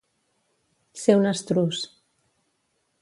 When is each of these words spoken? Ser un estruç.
Ser 1.01 1.15
un 1.19 1.29
estruç. 1.33 1.85